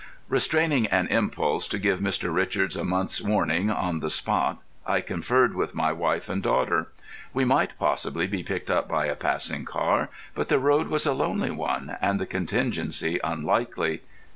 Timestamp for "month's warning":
2.83-3.69